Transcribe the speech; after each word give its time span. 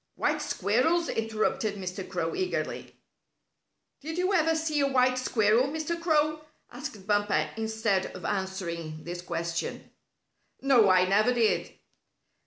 "White 0.15 0.41
squirrels?" 0.41 1.09
interrupted 1.09 1.75
Mr. 1.75 2.09
Crow, 2.09 2.33
eagerly. 2.33 2.95
"Did 3.99 4.17
you 4.17 4.33
ever 4.33 4.55
see 4.55 4.79
a 4.79 4.87
white 4.87 5.19
squirrel, 5.19 5.65
Mr. 5.67 6.01
Crow?" 6.01 6.41
asked 6.71 7.05
Bumper, 7.05 7.51
instead 7.55 8.07
of 8.15 8.25
answering 8.25 9.03
this 9.03 9.21
question. 9.21 9.91
"No, 10.59 10.89
I 10.89 11.05
never 11.05 11.31
did." 11.35 11.75